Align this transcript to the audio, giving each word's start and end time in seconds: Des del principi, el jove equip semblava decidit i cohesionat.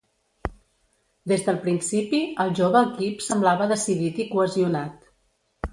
Des 1.33 1.43
del 1.49 1.59
principi, 1.67 2.23
el 2.45 2.55
jove 2.61 2.81
equip 2.89 3.23
semblava 3.29 3.71
decidit 3.75 4.25
i 4.25 4.29
cohesionat. 4.35 5.11